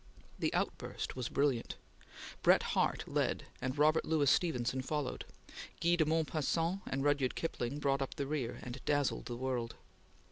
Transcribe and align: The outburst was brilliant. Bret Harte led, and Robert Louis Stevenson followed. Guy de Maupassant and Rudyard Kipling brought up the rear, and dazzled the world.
The 0.39 0.51
outburst 0.55 1.15
was 1.15 1.29
brilliant. 1.29 1.75
Bret 2.41 2.63
Harte 2.73 3.07
led, 3.07 3.45
and 3.61 3.77
Robert 3.77 4.03
Louis 4.03 4.27
Stevenson 4.31 4.81
followed. 4.81 5.25
Guy 5.79 5.93
de 5.93 6.05
Maupassant 6.07 6.81
and 6.87 7.03
Rudyard 7.03 7.35
Kipling 7.35 7.77
brought 7.77 8.01
up 8.01 8.15
the 8.15 8.25
rear, 8.25 8.57
and 8.63 8.83
dazzled 8.85 9.27
the 9.27 9.37
world. 9.37 9.75